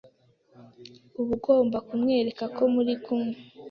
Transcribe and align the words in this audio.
uba 1.19 1.31
ugomba 1.37 1.77
kumwereka 1.87 2.43
ko 2.55 2.63
muri 2.73 2.93
kumwe 3.03 3.35